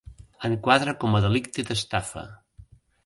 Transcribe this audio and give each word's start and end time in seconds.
Enquadra 0.47 0.95
com 1.03 1.17
a 1.19 1.21
delicte 1.25 1.67
d'estafa. 1.71 2.25